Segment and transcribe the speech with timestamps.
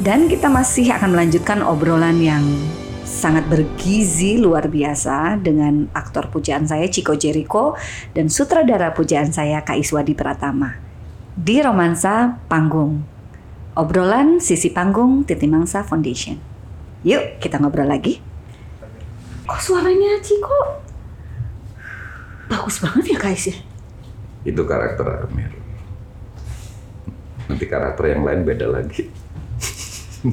[0.00, 2.40] Dan kita masih akan melanjutkan obrolan yang
[3.04, 7.76] sangat bergizi luar biasa dengan aktor pujaan saya Chico Jericho
[8.16, 10.80] dan sutradara pujaan saya Kak Iswadi Pratama
[11.36, 13.04] di Romansa Panggung.
[13.76, 16.40] Obrolan sisi panggung Titi Mangsa Foundation.
[17.04, 18.24] Yuk kita ngobrol lagi.
[19.44, 20.80] Kok suaranya Chico
[22.48, 23.56] bagus banget ya Is ya?
[24.48, 25.52] Itu karakter Amir.
[27.52, 29.29] Nanti karakter yang lain beda lagi.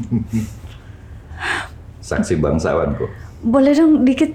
[2.07, 3.11] Saksi bangsawan kok.
[3.43, 4.31] Boleh dong dikit.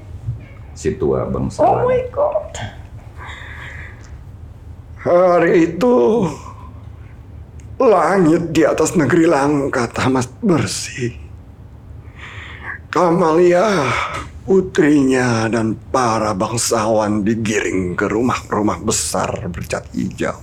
[0.73, 1.84] Si tua Oh bangsawan.
[1.88, 2.52] my god.
[5.02, 5.95] Hari itu
[7.83, 11.19] langit di atas negeri langka tamat bersih.
[12.92, 13.89] Kamalia,
[14.45, 20.39] putrinya dan para bangsawan digiring ke rumah-rumah besar bercat hijau.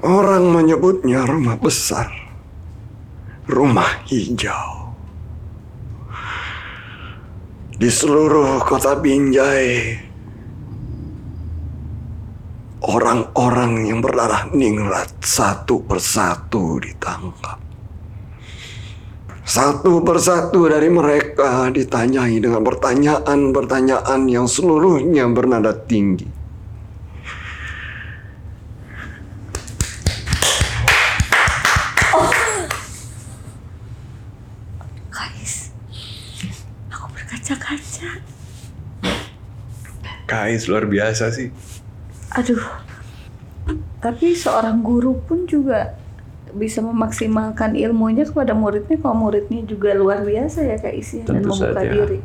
[0.00, 2.12] Orang menyebutnya rumah besar,
[3.50, 4.94] rumah hijau.
[7.76, 9.98] Di seluruh kota Binjai,
[12.80, 17.60] orang-orang yang berdarah ningrat satu persatu ditangkap.
[19.50, 26.38] Satu persatu dari mereka ditanyai dengan pertanyaan-pertanyaan yang seluruhnya bernada tinggi.
[35.10, 35.74] Kais,
[36.94, 38.22] aku berkaca-kaca.
[40.40, 41.52] Kais luar biasa sih.
[42.32, 42.64] Aduh,
[44.00, 46.00] tapi seorang guru pun juga
[46.56, 51.52] bisa memaksimalkan ilmunya kepada muridnya kalau muridnya juga luar biasa ya Kak Isi dan Tentu
[51.52, 51.92] membuka saja.
[51.92, 52.18] diri.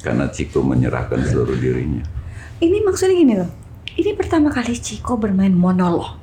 [0.00, 2.00] Karena Ciko menyerahkan seluruh dirinya.
[2.64, 3.50] Ini maksudnya gini loh,
[3.92, 6.16] ini pertama kali Ciko bermain monolog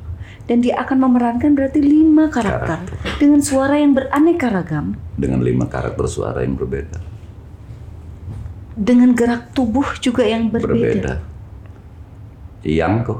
[0.49, 2.81] dan dia akan memerankan berarti lima karakter,
[3.21, 7.14] dengan suara yang beraneka ragam, Dengan lima karakter suara yang berbeda.
[8.75, 10.75] Dengan gerak tubuh juga yang berbeda.
[10.77, 11.13] Berbeda.
[12.61, 13.19] Yang kok.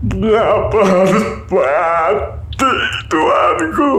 [0.00, 2.72] Kenapa harus mati,
[3.10, 3.92] Tuanku?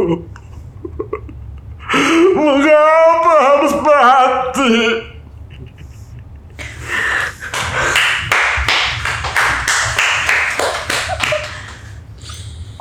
[2.35, 4.73] Mengapa harus mati?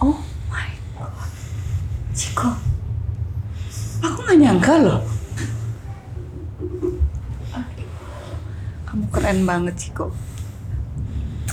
[0.00, 0.16] Oh
[0.48, 1.30] my god,
[2.14, 2.50] Ciko,
[4.00, 5.00] aku nggak nyangka loh.
[8.88, 10.10] Kamu keren banget Ciko.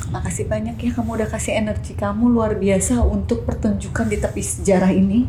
[0.08, 4.90] Makasih banyak ya kamu udah kasih energi kamu luar biasa untuk pertunjukan di tepi sejarah
[4.96, 5.28] ini.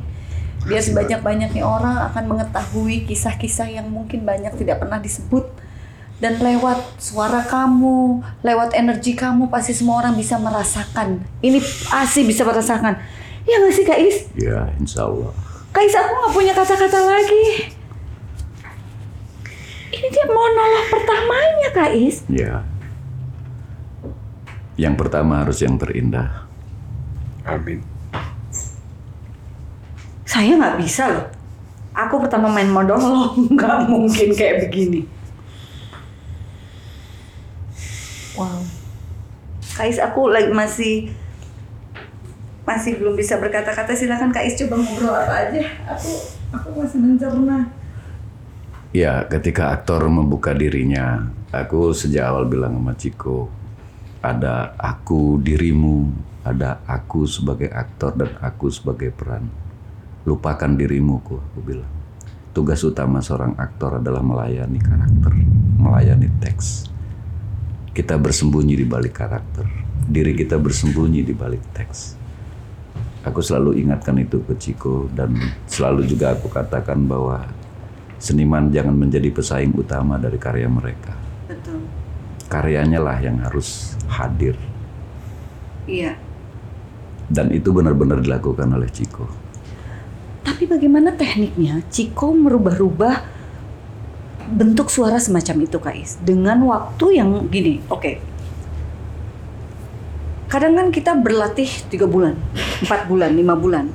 [0.65, 5.51] Biar sebanyak-banyaknya orang akan mengetahui kisah-kisah yang mungkin banyak tidak pernah disebut.
[6.19, 11.23] Dan lewat suara kamu, lewat energi kamu pasti semua orang bisa merasakan.
[11.39, 12.99] Ini pasti bisa merasakan.
[13.47, 14.17] Ya nggak sih Kak Is?
[14.35, 15.48] Ya, insya Allah.
[15.79, 17.45] Is aku nggak punya kata-kata lagi.
[19.89, 22.27] Ini dia monolog pertamanya Kak Is.
[22.29, 22.67] Ya.
[24.79, 26.47] Yang pertama harus yang terindah.
[27.43, 27.83] Amin.
[30.29, 31.27] Saya nggak bisa loh.
[31.97, 35.03] Aku pertama main monolog, nggak mungkin kayak begini.
[38.39, 38.63] Wow.
[39.75, 41.11] Kais, aku lagi masih
[42.69, 43.97] masih belum bisa berkata-kata.
[43.97, 45.65] Silakan Kais coba ngobrol apa aja.
[45.97, 46.11] Aku
[46.53, 47.73] aku masih mencerna.
[48.93, 53.49] Ya, ketika aktor membuka dirinya, aku sejak awal bilang sama Ciko,
[54.25, 56.09] ada aku dirimu,
[56.45, 59.49] ada aku sebagai aktor dan aku sebagai peran.
[60.25, 61.93] Lupakan dirimu, ku, aku bilang.
[62.57, 65.33] Tugas utama seorang aktor adalah melayani karakter,
[65.77, 66.89] melayani teks.
[67.93, 69.69] Kita bersembunyi di balik karakter,
[70.09, 72.18] diri kita bersembunyi di balik teks.
[73.27, 75.35] Aku selalu ingatkan itu ke Ciko dan
[75.67, 77.43] selalu juga aku katakan bahwa
[78.17, 81.15] seniman jangan menjadi pesaing utama dari karya mereka.
[81.51, 81.83] Betul.
[82.49, 84.57] Karyanya lah yang harus hadir
[85.85, 86.17] Iya.
[87.29, 89.29] dan itu benar-benar dilakukan oleh Ciko.
[90.45, 93.21] Tapi bagaimana tekniknya Ciko merubah-rubah
[94.49, 98.17] bentuk suara semacam itu Kak Is dengan waktu yang gini, oke.
[100.49, 102.33] Kadang kan kita berlatih tiga bulan,
[102.81, 103.93] empat bulan, lima bulan.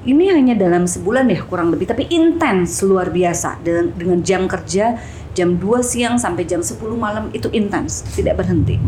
[0.00, 4.96] Ini hanya dalam sebulan ya kurang lebih, tapi intens luar biasa dengan, dengan jam kerja
[5.36, 8.80] jam 2 siang sampai jam 10 malam itu intens, tidak berhenti.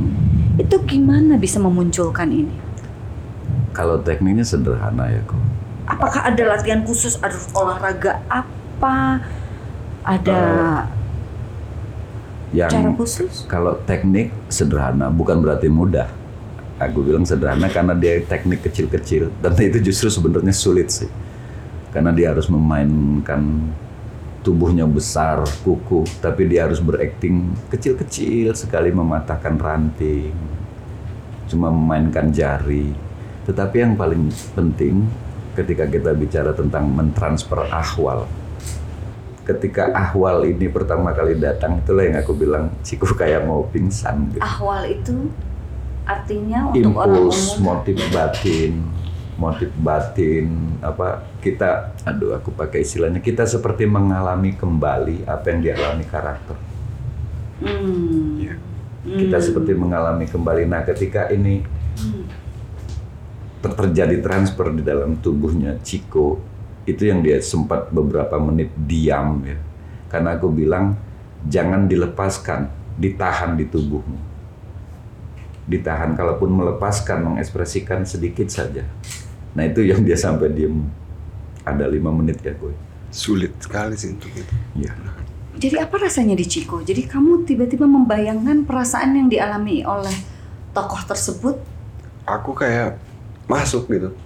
[0.58, 2.56] Itu gimana bisa memunculkan ini?
[3.72, 5.38] Kalau tekniknya sederhana ya kok.
[5.88, 9.22] Apakah ada latihan khusus, ada olahraga apa,
[10.04, 10.40] ada
[12.52, 13.48] yang Cara khusus?
[13.48, 16.21] kalau teknik sederhana bukan berarti mudah.
[16.80, 21.10] Aku bilang sederhana karena dia teknik kecil-kecil dan itu justru sebenarnya sulit sih.
[21.92, 23.68] Karena dia harus memainkan
[24.42, 30.34] tubuhnya besar, kukuh, tapi dia harus berakting kecil-kecil sekali mematahkan ranting.
[31.46, 32.90] Cuma memainkan jari.
[33.46, 35.06] Tetapi yang paling penting
[35.54, 38.26] ketika kita bicara tentang mentransfer ahwal.
[39.42, 44.38] Ketika ahwal ini pertama kali datang, itulah yang aku bilang, Ciku kayak mau pingsan gitu
[44.38, 45.28] Ahwal itu
[46.02, 47.62] artinya untuk orang impuls umum.
[47.62, 48.72] motif batin
[49.38, 50.46] motif batin
[50.82, 56.58] apa kita aduh aku pakai istilahnya kita seperti mengalami kembali apa yang dialami karakter
[57.62, 58.42] Hmm.
[58.42, 58.58] Iya.
[59.06, 61.62] kita seperti mengalami kembali nah ketika ini
[63.62, 66.42] ter- terjadi transfer di dalam tubuhnya Ciko
[66.82, 69.54] itu yang dia sempat beberapa menit diam ya
[70.10, 70.98] karena aku bilang
[71.46, 72.66] jangan dilepaskan
[72.98, 74.18] ditahan di tubuhmu
[75.64, 78.82] ditahan kalaupun melepaskan mengekspresikan sedikit saja
[79.52, 80.82] nah itu yang dia sampai diem
[81.62, 82.74] ada lima menit ya gue
[83.12, 84.54] Sulit sekali sih untuk itu.
[84.72, 84.88] ya
[85.52, 86.80] Jadi apa rasanya di Ciko?
[86.80, 90.16] Jadi kamu tiba-tiba membayangkan perasaan yang dialami oleh
[90.72, 91.60] tokoh tersebut.
[92.24, 92.96] Aku kayak
[93.44, 94.16] masuk gitu.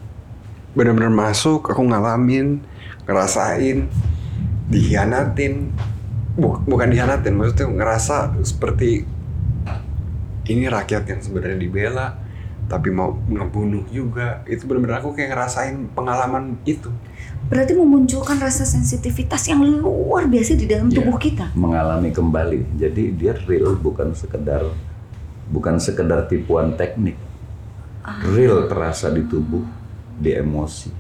[0.78, 2.62] Bener-bener masuk, aku ngalamin,
[3.10, 3.90] ngerasain,
[4.70, 5.74] dihianatin.
[6.38, 9.02] Buk- bukan dihianatin, maksudnya ngerasa seperti
[10.46, 12.06] ini rakyat yang sebenarnya dibela,
[12.66, 14.42] tapi mau ngebunuh juga.
[14.44, 16.90] Itu bener-bener aku kayak ngerasain pengalaman itu.
[17.46, 20.98] Berarti memunculkan rasa sensitivitas yang luar biasa di dalam Iya.
[20.98, 21.54] tubuh kita.
[21.54, 24.66] mengalami kembali jadi dia real bukan sekedar
[25.46, 27.14] bukan sekedar tipuan teknik
[28.26, 29.62] real terasa di tubuh
[30.18, 30.90] di emosi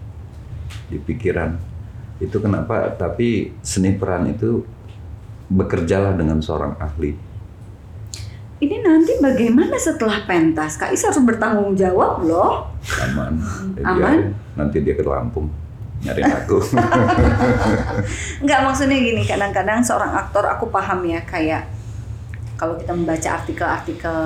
[0.86, 1.50] di pikiran
[2.18, 4.62] itu kenapa tapi seni peran itu
[5.46, 7.18] bekerjalah dengan seorang ahli
[8.56, 10.80] Ini nanti bagaimana setelah pentas?
[10.80, 12.64] Kak Is harus bertanggung jawab loh.
[13.04, 13.36] aman
[13.76, 14.32] Dia- Aman?
[14.56, 15.50] nanti dia ke Lampung
[16.00, 16.56] nyari aku
[18.44, 21.66] Enggak maksudnya gini, kadang-kadang seorang aktor aku paham ya kayak
[22.56, 24.16] kalau kita membaca artikel-artikel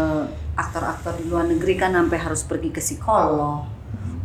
[0.55, 3.67] aktor-aktor di luar negeri kan sampai harus pergi ke psikolog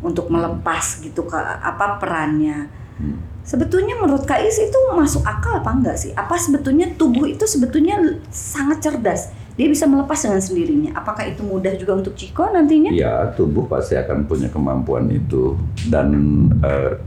[0.03, 2.69] untuk melepas gitu ke apa perannya.
[3.01, 3.17] Hmm.
[3.41, 6.13] Sebetulnya menurut Kak Is itu masuk akal apa enggak sih?
[6.13, 7.97] Apa sebetulnya tubuh itu sebetulnya
[8.29, 9.33] sangat cerdas?
[9.55, 10.91] Dia bisa melepas dengan sendirinya.
[10.93, 12.91] Apakah itu mudah juga untuk Ciko nantinya?
[12.91, 15.55] ya tubuh pasti akan punya kemampuan itu
[15.87, 16.11] dan
[16.59, 16.99] eh,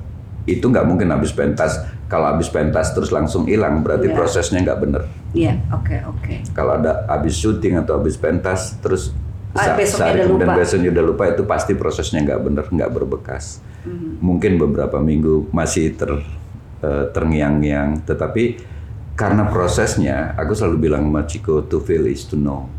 [0.46, 4.16] itu nggak mungkin habis pentas kalau habis pentas terus langsung hilang berarti Iya.
[4.16, 6.34] prosesnya nggak bener Iya, oke oke.
[6.50, 9.12] kalau ada habis syuting atau habis pentas terus
[9.50, 10.56] Ah, besoknya sehari kemudian lupa.
[10.56, 14.20] besoknya udah lupa itu pasti prosesnya nggak bener nggak berbekas Mhm.
[14.20, 16.16] mungkin beberapa minggu masih ter
[16.78, 18.56] eh, terngiang-ngiang tetapi
[19.18, 22.70] karena prosesnya aku selalu bilang sama Chico to feel is to know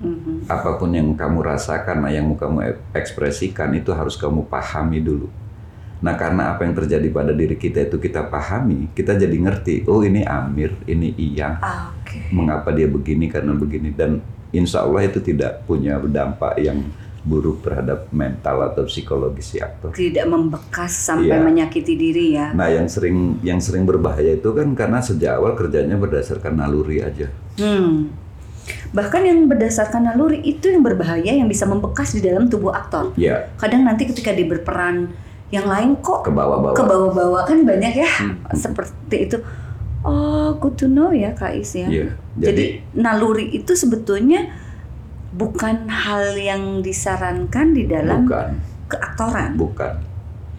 [0.00, 0.48] Mhm.
[0.48, 5.28] apa pun yang kamu rasakan, nah yang kamu e- ekspresikan itu harus kamu pahami dulu.
[6.00, 10.00] Nah karena apa yang terjadi pada diri kita itu kita pahami, kita jadi ngerti, oh
[10.00, 12.16] ini Amir, ini Iyang, Ah, Oke.
[12.32, 14.24] mengapa dia begini karena begini dan
[14.56, 16.80] insya Allah itu tidak punya dampak yang
[17.20, 19.92] buruk terhadap mental atau psikologis si aktor.
[19.92, 21.44] Tidak membekas sampai Iya.
[21.44, 22.50] menyakiti diri ya.
[22.50, 27.28] Nah yang sering yang sering berbahaya itu kan karena sejak awal kerjanya berdasarkan naluri aja.
[27.56, 28.08] Hmm.
[28.90, 33.12] Bahkan yang berdasarkan naluri itu yang berbahaya yang bisa membekas di dalam tubuh aktor.
[33.14, 35.12] Ya Kadang nanti ketika dia berperan
[35.50, 36.72] yang lain kok ke bawah-bawah.
[36.72, 38.40] ke bawah-bawah kan banyak ya Hmm.
[38.50, 39.36] seperti itu.
[40.00, 41.84] Oh, good to know ya Kak Is ya.
[41.84, 42.16] Iya.
[42.32, 42.64] Jadi, Jadi,
[42.96, 44.48] naluri itu sebetulnya
[45.30, 48.50] bukan hal yang disarankan di dalam bukan.
[48.90, 49.50] keaktoran.
[49.54, 49.92] Bukan.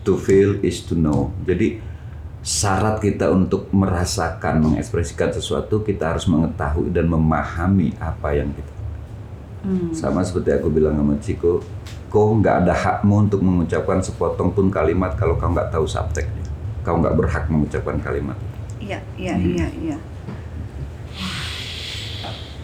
[0.01, 1.29] To feel is to know.
[1.45, 1.77] Jadi
[2.41, 8.73] syarat kita untuk merasakan, mengekspresikan sesuatu, kita harus mengetahui dan memahami apa yang kita.
[9.61, 9.93] Hmm.
[9.93, 11.61] Sama seperti aku bilang sama Ciko,
[12.09, 16.41] kau nggak ada hakmu untuk mengucapkan sepotong pun kalimat kalau kau nggak tahu subteknya.
[16.81, 18.39] Kau nggak berhak mengucapkan kalimat.
[18.81, 19.53] Iya, iya, Hmm.
[19.53, 19.97] iya, iya.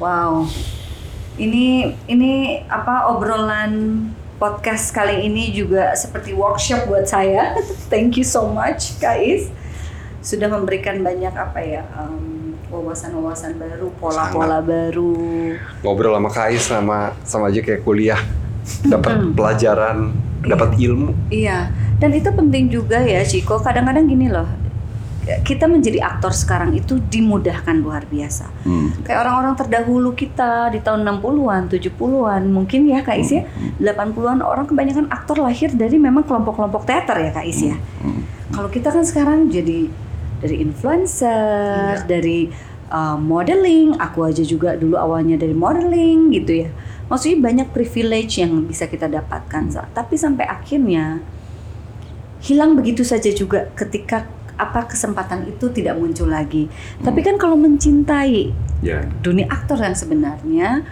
[0.02, 0.50] Wow.
[1.38, 4.02] Ini ini apa obrolan
[4.42, 7.54] podcast kali ini juga seperti workshop buat saya.
[7.94, 9.54] Thank you so much, Kais.
[10.26, 15.54] Sudah memberikan banyak apa ya em, wawasan-wawasan baru, pola-pola baru.
[15.86, 18.22] Ngobrol sama Kais sama sama aja kayak kuliah.
[18.82, 21.14] Dapat pelajaran, dapat ilmu.
[21.30, 21.70] Iya,
[22.02, 23.62] dan itu penting juga ya, Ciko.
[23.62, 24.50] Kadang-kadang gini loh,
[25.44, 28.48] kita menjadi aktor sekarang itu dimudahkan luar biasa.
[28.64, 28.96] Hmm.
[29.04, 33.44] Kayak orang-orang terdahulu kita di tahun 60-an, 70-an, mungkin ya Kak Is ya.
[33.80, 37.76] 80-an orang kebanyakan aktor lahir dari memang kelompok-kelompok teater ya Kak Is ya.
[37.76, 38.24] Hmm.
[38.56, 39.92] Kalau kita kan sekarang jadi
[40.40, 42.48] dari influencer, dari
[42.94, 46.70] uh, modeling, aku aja juga dulu awalnya dari modeling gitu ya.
[47.08, 51.24] Maksudnya banyak privilege yang bisa kita dapatkan, tapi sampai akhirnya
[52.44, 56.66] hilang begitu saja juga ketika apa kesempatan itu tidak muncul lagi.
[57.00, 59.06] Tapi kan kalau mencintai Ya.
[59.20, 60.86] dunia aktor yang sebenarnya,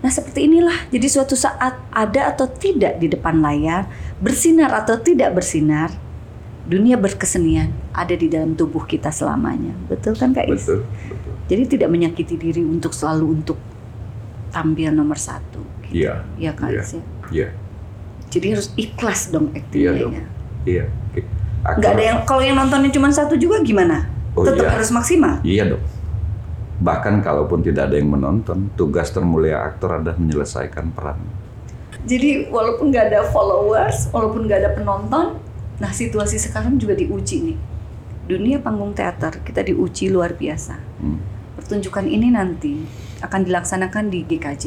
[0.00, 0.88] nah seperti inilah.
[0.88, 5.88] Jadi suatu saat ada atau tidak di depan layar, bersinar atau tidak bersinar,
[6.62, 9.72] dunia berkesenian ada di dalam tubuh kita selamanya.
[9.86, 10.64] Betul kan Kak Is?
[10.64, 11.32] Betul, betul.
[11.46, 13.58] Jadi tidak menyakiti diri untuk selalu untuk
[14.50, 15.60] tampil nomor satu.
[15.82, 16.04] gitu.
[16.04, 16.14] Iya.
[16.36, 16.80] Iya Kak Iya.
[16.80, 17.02] Is ya.
[17.30, 17.48] Iya.
[18.30, 19.92] Jadi harus ikhlas dong Iya aktingnya.
[19.98, 20.12] dong.
[20.14, 20.26] ya.
[20.62, 20.84] Iya.
[21.10, 24.08] Aktor- Nggak ada yang kalau yang nontonnya cuma satu juga gimana?
[24.32, 24.72] Oh, Tetap iya.
[24.72, 25.34] harus maksimal.
[25.44, 25.84] Iya dong.
[26.80, 31.20] Bahkan kalaupun tidak ada yang menonton, tugas termulia aktor adalah menyelesaikan peran.
[32.08, 35.36] Jadi walaupun nggak ada followers, walaupun nggak ada penonton,
[35.76, 37.58] nah situasi sekarang juga diuji nih.
[38.24, 40.80] Dunia panggung teater kita diuji luar biasa.
[41.04, 41.20] Hmm.
[41.60, 42.80] Pertunjukan ini nanti
[43.20, 44.64] akan dilaksanakan di GKJ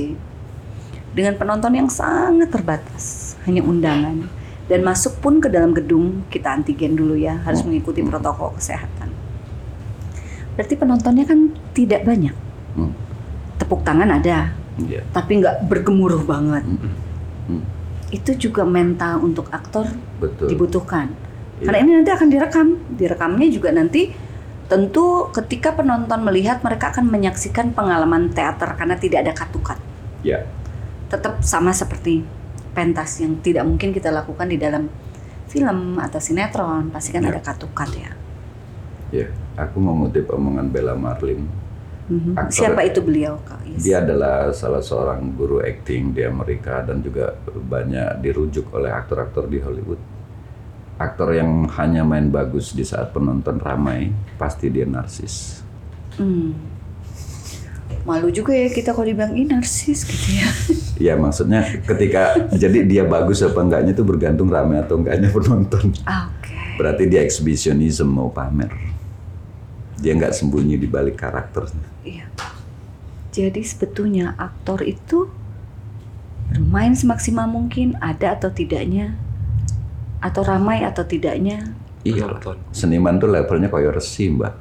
[1.17, 6.96] dengan penonton yang sangat terbatas, hanya undangan dan masuk pun ke dalam gedung kita antigen
[6.96, 9.12] dulu ya, harus mengikuti protokol kesehatan.
[10.55, 12.36] Berarti penontonnya kan tidak banyak.
[12.77, 12.93] Hmm.
[13.60, 15.05] Tepuk tangan ada, Iya.
[15.13, 16.63] tapi nggak bergemuruh banget.
[16.63, 16.93] Hmm.
[17.50, 17.63] Hmm.
[18.13, 19.89] Itu juga mental untuk aktor
[20.22, 20.53] Betul.
[20.53, 21.12] dibutuhkan.
[21.60, 21.65] Iya.
[21.70, 22.67] Karena ini nanti akan direkam.
[22.96, 24.13] Direkamnya juga nanti
[24.72, 29.77] tentu ketika penonton melihat mereka akan menyaksikan pengalaman teater karena tidak ada katukan.
[30.24, 30.48] Ya.
[31.12, 32.25] Tetap sama seperti
[32.74, 34.89] pentas yang tidak mungkin kita lakukan di dalam
[35.48, 37.38] film atau sinetron, pasti kan Iya.
[37.38, 38.12] ada katukan ya.
[39.13, 39.27] Ya.
[39.53, 41.46] Aku mengutip omongan Bella Marlin.
[42.10, 42.34] Mhm.
[42.36, 43.62] Aktor- Siapa itu beliau, Kak?
[43.70, 43.86] Is?
[43.86, 49.62] Dia adalah salah seorang guru akting di Amerika dan juga banyak dirujuk oleh aktor-aktor di
[49.62, 50.01] Hollywood.
[50.98, 55.62] Aktor yang hanya main bagus di saat penonton ramai, pasti dia narsis.
[56.18, 56.73] Hmm.
[58.03, 60.48] Malu juga ya kita kalau dibilang ini narsis gitu ya.
[61.00, 65.95] Ya maksudnya ketika jadi dia bagus apa enggaknya itu bergantung ramai atau enggaknya penonton.
[66.03, 66.55] Oke.
[66.75, 68.72] Berarti dia exhibitionism mau pamer.
[70.03, 71.88] Dia nggak sembunyi di balik karakternya.
[72.03, 72.27] Iya.
[73.31, 75.31] Jadi sebetulnya aktor itu
[76.51, 79.15] bermain semaksimal mungkin ada atau tidaknya
[80.19, 81.72] atau ramai atau tidaknya.
[82.03, 82.27] Iya.
[82.27, 82.60] Penonton.
[82.75, 84.53] Seniman tuh levelnya kayak resi, Mbak.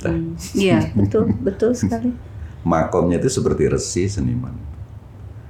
[0.00, 2.12] Nah, Hmm, Iya, betul, betul sekali.
[2.62, 4.52] Makomnya itu seperti resi seniman.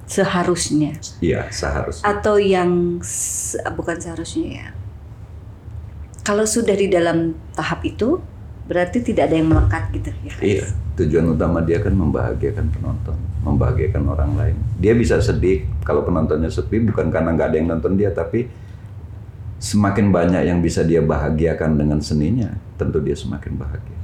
[0.07, 2.03] Seharusnya Iya, seharusnya.
[2.03, 4.67] atau yang se- bukan seharusnya ya.
[6.21, 8.19] Kalau sudah di dalam tahap itu
[8.67, 10.33] berarti tidak ada yang melekat gitu ya.
[10.39, 10.65] Iya,
[10.99, 14.57] tujuan utama dia kan membahagiakan penonton, membahagiakan orang lain.
[14.77, 18.47] Dia bisa sedih kalau penontonnya sepi bukan karena nggak ada yang nonton dia, tapi
[19.57, 23.97] semakin banyak yang bisa dia bahagiakan dengan seninya, tentu dia semakin bahagia.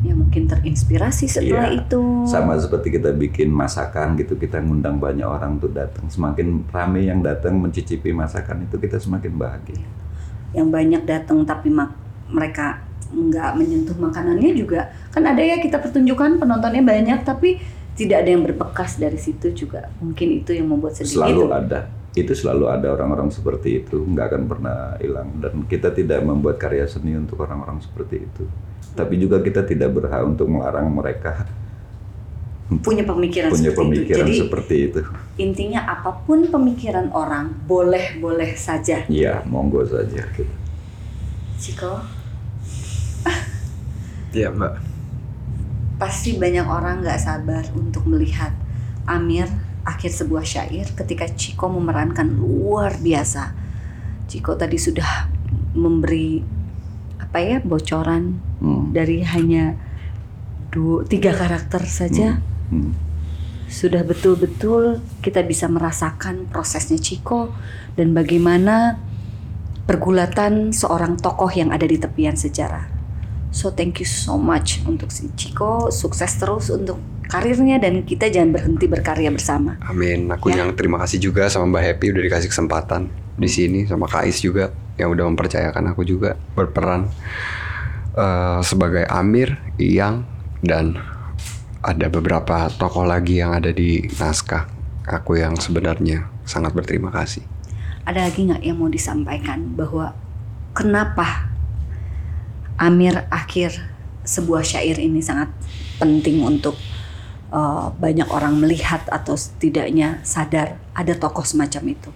[0.00, 1.84] Ya mungkin terinspirasi setelah Iya.
[1.84, 2.00] itu.
[2.24, 6.08] Sama seperti kita bikin masakan gitu, kita ngundang banyak orang tuh datang.
[6.08, 9.84] Semakin ramai yang datang mencicipi masakan itu kita semakin bahagia.
[10.50, 11.94] yang banyak datang tapi mak-
[12.26, 17.62] mereka nggak menyentuh makanannya juga kan ada ya kita pertunjukan penontonnya banyak tapi
[17.94, 21.80] tidak ada yang berbekas dari situ juga mungkin itu yang membuat sedih Selalu itu ada.
[22.10, 25.30] Itu selalu ada orang-orang seperti itu, nggak akan pernah hilang.
[25.38, 28.44] Dan kita tidak membuat karya seni untuk orang-orang seperti itu.
[28.98, 31.46] Tapi juga kita tidak berhak untuk melarang mereka
[32.78, 35.00] punya pemikiran punya seperti pemikiran itu jadi seperti itu.
[35.42, 40.22] intinya apa pun pemikiran orang boleh boleh saja Iya, monggo saja.
[40.38, 40.54] Gitu.
[41.58, 41.98] Ciko
[44.30, 44.78] Iya mbak.
[45.98, 48.54] pasti banyak orang nggak sabar untuk melihat
[49.04, 49.50] Amir
[49.84, 53.52] akhir sebuah syair ketika Ciko memerankan luar biasa.
[54.30, 55.26] Ciko tadi sudah
[55.74, 56.40] memberi
[57.18, 58.92] apa ya bocoran Hmm.
[58.92, 59.78] dari hanya
[60.68, 62.92] dua tiga karakter saja Hmm.
[63.70, 67.54] sudah betul-betul kita bisa merasakan prosesnya Ciko
[67.96, 69.00] dan bagaimana
[69.88, 72.86] pergulatan seorang tokoh yang ada di tepian sejarah.
[73.50, 78.50] So thank you so much untuk si Ciko, sukses terus untuk karirnya dan kita jangan
[78.50, 79.78] berhenti berkarya bersama.
[79.86, 80.26] Amin.
[80.34, 80.66] Aku Ya.
[80.66, 83.06] yang terima kasih juga sama Mbak Happy udah dikasih kesempatan
[83.38, 87.06] di sini sama Kais juga yang udah mempercayakan aku juga berperan
[88.18, 90.26] eh, sebagai Amir, Iyang
[90.60, 90.98] dan
[91.80, 94.68] ada beberapa tokoh lagi yang ada di naskah.
[95.08, 97.40] Aku yang sebenarnya sangat berterima kasih.
[98.04, 100.12] Ada lagi nggak yang mau disampaikan bahwa
[100.76, 101.48] kenapa
[102.76, 103.76] Amir akhir
[104.24, 105.48] sebuah syair ini sangat
[106.00, 106.76] penting untuk
[107.52, 112.10] uh, banyak orang melihat atau setidaknya sadar ada tokoh semacam itu.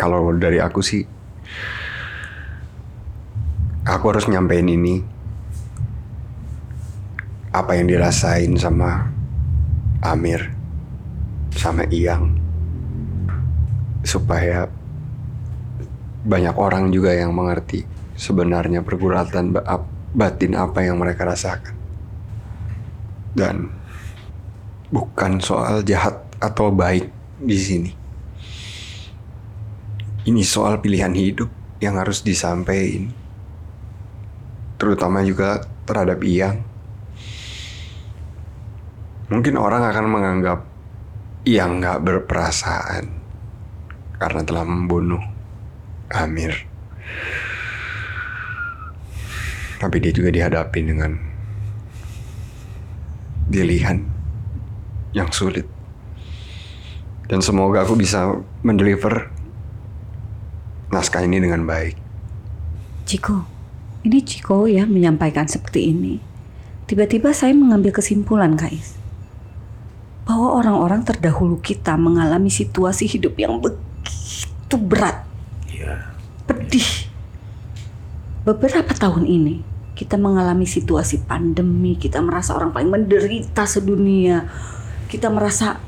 [0.00, 1.04] Kalau dari aku sih
[3.84, 5.02] aku harus nyampein ini
[7.50, 9.10] apa yang dirasain sama
[10.00, 10.54] Amir
[11.52, 12.38] sama Iyang
[14.06, 14.70] supaya
[16.24, 19.52] banyak orang juga yang mengerti sebenarnya pergulatan
[20.14, 21.74] batin apa yang mereka rasakan
[23.34, 23.79] dan
[24.90, 27.90] bukan soal jahat atau baik di sini.
[30.26, 31.48] Ini soal pilihan hidup
[31.80, 33.08] yang harus disampaikan.
[34.76, 36.60] Terutama juga terhadap Iyang.
[39.30, 40.60] Mungkin orang akan menganggap
[41.46, 43.04] Iyang nggak berperasaan
[44.20, 45.22] karena telah membunuh
[46.12, 46.52] Amir.
[49.80, 51.16] Tapi dia juga dihadapi dengan
[53.48, 54.19] pilihan
[55.16, 55.66] yang sulit
[57.30, 59.30] dan semoga aku bisa mendeliver
[60.90, 62.10] naskah ini dengan baik
[63.10, 63.42] Ciko,
[64.06, 66.22] ini Ciko ya menyampaikan seperti ini.
[66.86, 68.94] Tiba-tiba saya mengambil kesimpulan, Kais.
[70.22, 75.26] Bahwa orang-orang terdahulu kita mengalami situasi hidup yang begitu berat,
[75.74, 76.06] Iya.
[76.46, 77.10] pedih.
[78.46, 79.66] Beberapa tahun ini,
[79.98, 84.46] kita mengalami situasi pandemi, kita merasa orang paling menderita sedunia.
[85.10, 85.82] Kita merasa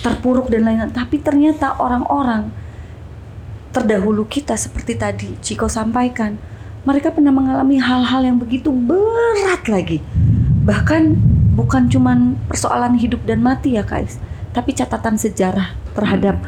[0.00, 0.90] terpuruk dan lain-lain.
[0.90, 2.48] Tapi ternyata orang-orang
[3.70, 6.40] terdahulu kita seperti tadi Ciko sampaikan,
[6.82, 10.00] mereka pernah mengalami hal-hal yang begitu berat lagi.
[10.64, 11.02] Bahkan
[11.54, 14.16] bukan cuman persoalan hidup dan mati ya guys,
[14.56, 16.40] tapi catatan sejarah terhadap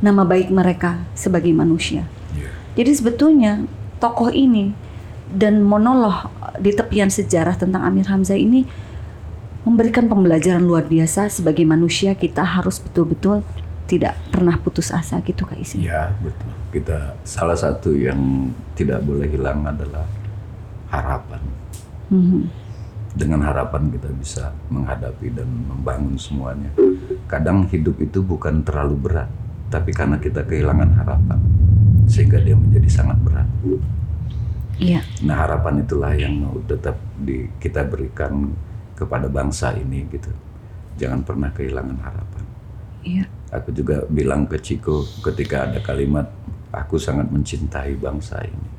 [0.00, 2.06] nama baik mereka sebagai manusia.
[2.32, 2.48] Iya.
[2.80, 3.52] Jadi sebetulnya
[4.00, 4.72] tokoh ini
[5.30, 8.64] dan monolog di tepian sejarah tentang Amir Hamzah ini
[9.64, 13.44] memberikan pembelajaran luar biasa sebagai manusia kita harus betul-betul
[13.84, 15.82] tidak pernah putus asa gitu Kak Isi.
[15.82, 16.50] Iya, betul.
[16.70, 20.06] Kita salah satu yang tidak boleh hilang adalah
[20.94, 21.42] harapan.
[22.14, 22.42] Mhm.
[23.10, 26.70] Dengan harapan kita bisa menghadapi dan membangun semuanya.
[27.26, 29.26] Kadang hidup itu bukan terlalu berat,
[29.66, 31.42] tapi karena kita kehilangan harapan
[32.06, 33.50] sehingga dia menjadi sangat berat.
[34.80, 38.48] Iya, Nah, harapan itulah yang mau tetap di, kita berikan
[39.00, 40.28] kepada bangsa ini gitu.
[41.00, 42.44] Jangan pernah kehilangan harapan.
[43.00, 46.28] iya, Aku juga bilang ke Ciko ketika ada kalimat
[46.68, 48.70] aku sangat mencintai bangsa ini.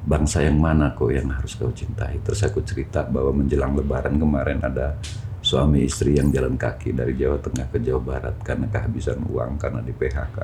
[0.00, 2.16] Bangsa yang mana kok yang harus kau cintai?
[2.24, 4.96] Terus aku cerita bahwa menjelang lebaran kemarin ada
[5.44, 9.84] suami istri yang jalan kaki dari Jawa Tengah ke Jawa Barat karena kehabisan uang karena
[9.84, 10.38] di PHK.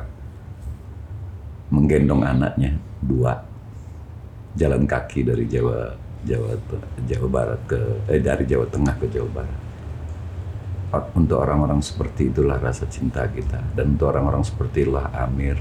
[1.73, 3.33] Menggendong anaknya dua
[4.55, 6.57] jalan kaki dari Jawa Jawa
[7.05, 9.61] Jawa Barat ke eh dari Jawa Tengah ke Jawa Barat.
[11.13, 13.61] Untuk orang-orang seperti itulah rasa cinta kita.
[13.77, 15.61] Dan untuk orang-orang seperti itulah Amir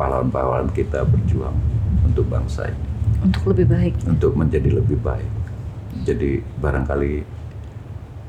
[0.00, 1.56] pahlawan-pahlawan kita berjuang
[2.04, 2.86] untuk bangsa ini.
[3.20, 3.94] Untuk lebih baik.
[4.08, 5.32] untuk menjadi lebih baik.
[6.04, 7.24] Jadi barangkali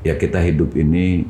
[0.04, 1.28] ya kita hidup ini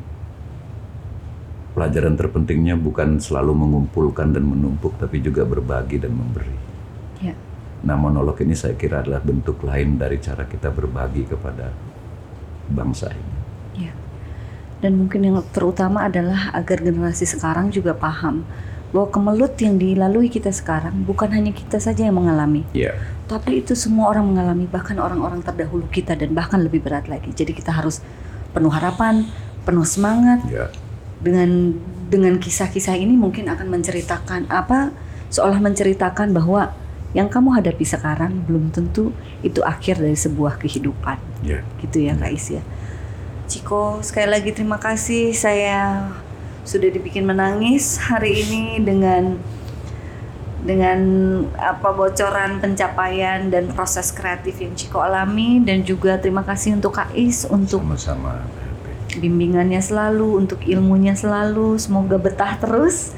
[1.73, 6.68] pelajaran terpentingnya bukan selalu mengumpulkan dan menumpuk tapi juga berbagi dan memberi
[7.79, 11.71] nah monolog ini saya kira adalah bentuk lain dari cara kita berbagi kepada
[12.69, 13.35] bangsa ini.
[13.87, 13.93] Ya.
[14.79, 18.47] Dan mungkin yang terutama adalah agar generasi sekarang juga paham
[18.89, 22.97] bahwa kemelut yang dilalui kita sekarang bukan hanya kita saja yang mengalami, ya
[23.29, 27.29] tapi itu semua orang mengalami, bahkan orang-orang terdahulu kita dan bahkan lebih berat lagi.
[27.29, 28.01] Jadi kita harus
[28.49, 29.29] penuh harapan,
[29.61, 30.73] penuh semangat, ya
[31.19, 31.75] dengan
[32.09, 34.95] dengan kisah-kisah ini mungkin akan menceritakan apa
[35.29, 36.73] seolah menceritakan bahwa
[37.13, 39.09] yang kamu hadapi sekarang belum tentu
[39.41, 42.63] itu akhir dari sebuah kehidupan ya gitu ya Kak Is ya.
[43.49, 46.05] Ciko sekali lagi terima kasih saya
[46.61, 49.41] sudah dibikin menangis hari ini dengan
[50.59, 50.99] dengan
[51.55, 57.15] apa bocoran pencapaian dan proses kreatif yang Ciko alami dan juga terima kasih untuk Kak
[57.17, 58.45] Is untuk sama-sama
[59.17, 61.81] bimbingannya selalu, untuk ilmunya selalu.
[61.81, 63.17] Semoga betah terus.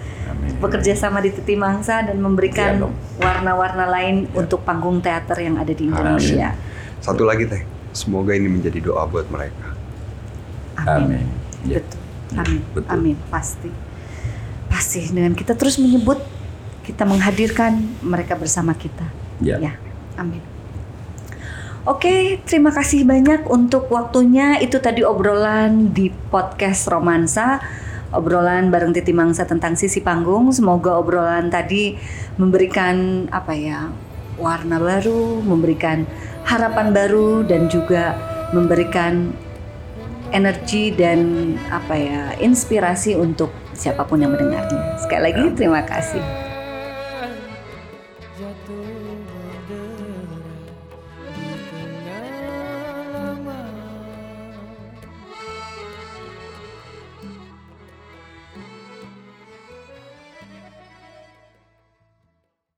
[0.61, 2.93] Bekerja sama di Teti Mangsa dan Iya memberikan dong.
[3.17, 6.53] warna-warna lain untuk panggung teater yang ada di Indonesia.
[7.01, 7.61] Satu lagi teh,
[7.93, 9.73] semoga ini menjadi doa buat mereka.
[10.81, 11.21] Amin.
[11.21, 11.25] Amin.
[11.65, 11.81] Ya.
[11.81, 11.99] Betul.
[12.37, 12.61] Amin.
[12.73, 12.89] Betul.
[12.89, 13.15] Amin.
[13.29, 13.69] Pasti.
[14.69, 16.21] Pasti dengan kita terus menyebut
[16.85, 19.05] kita menghadirkan mereka bersama kita.
[19.41, 19.57] Ya.
[20.17, 20.41] Amin.
[21.81, 24.61] Oke, terima kasih banyak untuk waktunya.
[24.61, 27.57] Itu tadi obrolan di podcast Romansa.
[28.11, 30.51] Obrolan bareng Titi Mangsa tentang sisi panggung.
[30.51, 31.95] Semoga obrolan tadi
[32.35, 33.91] memberikan apa ya?
[34.41, 36.07] warna baru, memberikan
[36.49, 38.17] harapan baru dan juga
[38.51, 39.29] memberikan
[40.33, 42.21] energi dan apa ya?
[42.41, 44.97] inspirasi untuk siapa pun yang mendengarnya.
[44.99, 46.50] Sekali lagi terima kasih.